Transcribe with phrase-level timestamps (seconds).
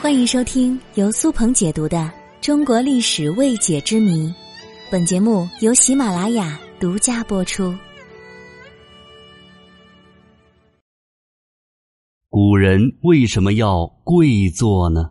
[0.00, 1.98] 欢迎收听由苏鹏解读的
[2.40, 4.26] 《中国历史未解之谜》，
[4.90, 7.72] 本节目由喜马拉雅独家播出。
[12.28, 15.10] 古人为什么要跪坐呢？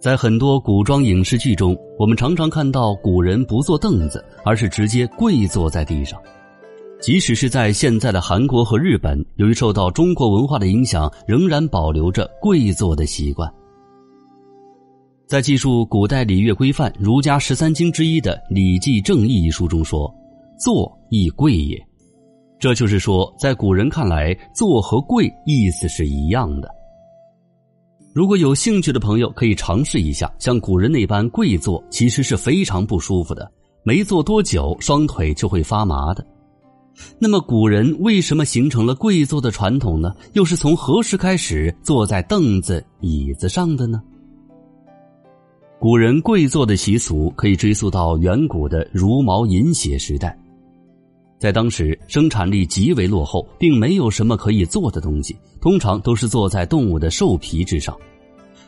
[0.00, 6.20] 在很多古装影视剧中，我们常常看到古人不坐凳子，而是直接跪坐在地上。
[7.02, 13.52] 即使是在现在的韩国和日本，由于受到中国文化的影响，仍然保留着跪坐的习惯。
[15.26, 20.08] 在记述古代礼乐规范、儒家十三经之一的《礼记正义》一书中说
[20.56, 21.76] ：“坐亦跪也。”
[22.60, 26.70] 这就是说，在古人看来，坐和跪意思是一样的。
[28.14, 33.50] 如果有兴趣的朋友，可以尝试一下，像古人那般跪坐，其实是非常不舒服的。
[33.82, 36.24] 没坐多久，双腿就会发麻的。
[37.18, 40.14] 那么，古人为什么形成了跪坐的传统呢？
[40.34, 44.02] 又是从何时开始坐在凳子、椅子上的呢？
[45.80, 50.38] 古人跪坐的习俗可以追溯到远古的茹毛饮血时代。
[51.38, 57.96] 在当时，生产力极为落后，并没有什么可以坐的东西，通常都是坐在动物的兽皮之上，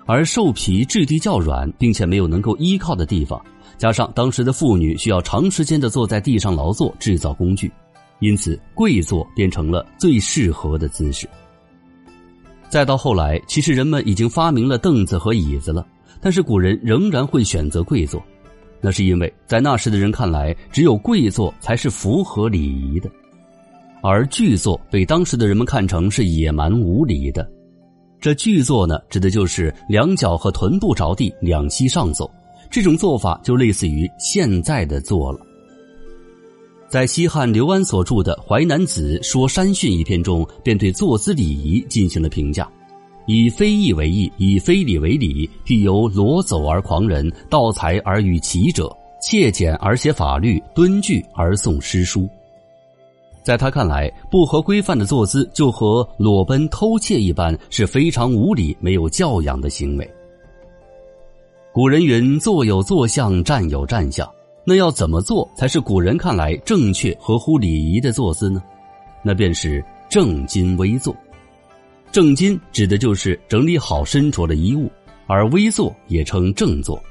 [0.07, 3.41] 而兽皮质地较软，并且没有能够依靠的地方，
[3.79, 7.70] 加上当时的妇女需要长时间的坐在地上劳作制造工具。
[8.25, 11.28] 因此，跪坐变成了最适合的姿势。
[12.70, 15.86] 再到后来，其实人们已经发明了凳子和椅子了，
[16.22, 18.25] 但是古人仍然会选择跪坐，
[18.80, 23.11] 那是因为在那时的人看来，只有跪坐才是符合礼仪的，
[24.02, 27.47] 而巨坐被当时的人们看成是野蛮无礼的。
[28.20, 32.28] 这巨坐呢，指的就是两脚和臀部着地，两膝上坐，
[32.70, 35.41] 这种做法就类似于现在的坐了。
[36.95, 42.70] 在西汉刘安所著的《淮南子·说山训》一篇中，便对坐姿礼仪进行了评价：
[43.27, 45.51] 以非义为义，以非礼为礼。
[45.67, 52.29] 譬由裸走而狂人，盗财而与齐者，窃简而写法律，蹲具而诵诗书。
[53.42, 60.08] 在他看来，不合规范的坐姿就和裸奔偷窃一般，是非常无礼、没有教养的行为。
[61.73, 64.24] 古人云：“坐有坐相，站有站相。”
[64.67, 68.63] 那要怎么做才是古人看来正确、合乎礼仪的坐姿呢？
[69.23, 71.14] 那便是正襟危坐。
[72.11, 74.91] 正襟指的就是整理好身着的衣物，
[75.27, 77.02] 而危坐也称正坐。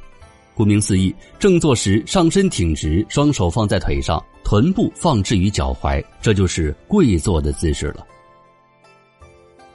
[0.55, 8.05] 顾名思义，正坐时上身挺直，双手放在腿上，臀部放置于脚踝，这就是跪坐的姿势了。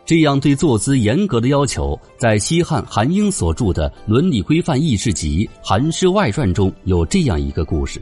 [0.09, 8.01] 这样对坐姿严格的要求，在西汉韩英所著的《伦理规范议事集·韩诗外传》中有这样一个故事：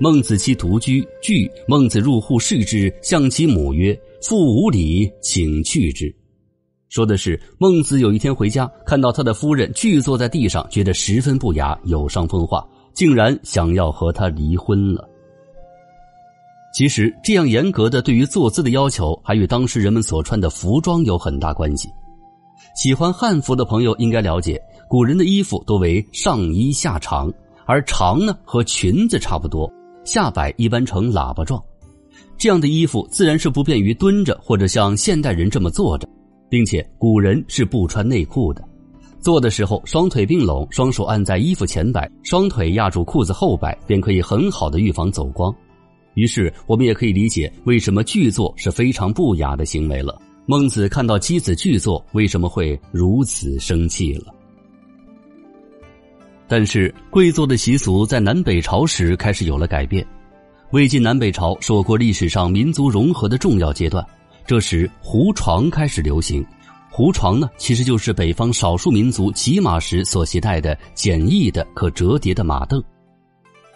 [0.00, 6.12] 孟子妻独居，惧孟子入户视之，向其母曰：“父无礼，请去之。”
[6.90, 15.08] 说的是孟子有一天回家，看到他的夫人拒坐在地上，觉得十分不雅，有伤风化，竟然想要和他离婚了。
[16.76, 21.88] 其实，这样严格的对于坐姿的要求，还与当时人们所穿的服装有很大关系。
[22.74, 27.32] 喜欢汉服的朋友应该了解，古人的衣服多为上衣下长，
[27.64, 29.72] 而长呢和裙子差不多，
[30.04, 31.58] 下摆一般呈喇叭状。
[32.36, 36.06] 这样的衣服自然是不便于蹲着或者像现代人这么坐着，
[36.50, 38.62] 并且古人是不穿内裤的，
[39.18, 45.50] 坐的时候双腿并拢，双手按在衣服前摆，双腿压住裤子后摆，便可以很好的预防走光。
[46.16, 50.18] 于是，我们也可以理解为什么巨作是非常不雅的行为了。
[50.46, 54.34] 孟子看到妻子巨作，为什么会如此生气了？
[56.48, 60.06] 但是，跪坐的习俗在南北朝时开始有了改变。
[60.70, 64.02] 魏晋南北朝是我国历史上民族融合的重要阶段，
[64.46, 66.42] 这时胡床开始流行。
[66.90, 72.82] 胡床呢，其实就是北方少数民族骑马时所携带的简易的可折叠的马凳。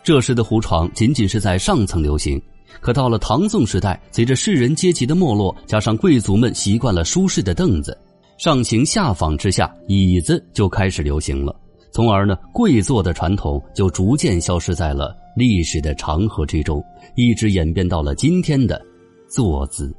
[0.02, 2.40] 这时的胡床仅仅是在上层流行，
[2.80, 7.96] 可到了唐宋时代，随着士人阶级的没落，加上贵族们习惯了舒适的凳子，
[8.38, 11.54] 上行下仿之下，椅子就开始流行了。
[11.92, 16.82] 从而呢，跪坐的传统就逐渐消失在了历史的长河之中，
[17.14, 18.80] 一直演变到了今天的
[19.28, 19.94] 坐姿。